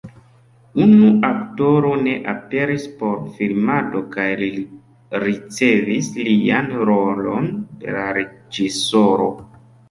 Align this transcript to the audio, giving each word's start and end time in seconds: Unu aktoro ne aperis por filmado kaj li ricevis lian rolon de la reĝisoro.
Unu 0.83 1.09
aktoro 1.27 1.91
ne 2.07 2.13
aperis 2.31 2.85
por 3.01 3.19
filmado 3.35 4.01
kaj 4.15 4.25
li 4.39 4.49
ricevis 5.25 6.09
lian 6.29 6.73
rolon 6.91 7.47
de 7.85 7.95
la 7.99 8.09
reĝisoro. 8.21 9.31